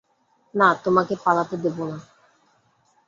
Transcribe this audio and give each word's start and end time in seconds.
না, 0.53 0.67
তোমাকে 0.83 1.13
পালাতে 1.23 1.55
দেব 1.57 1.77
না। 1.83 1.97